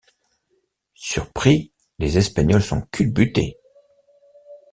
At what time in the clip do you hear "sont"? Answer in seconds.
2.63-2.81